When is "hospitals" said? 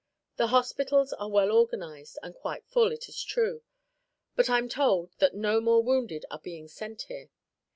0.47-1.13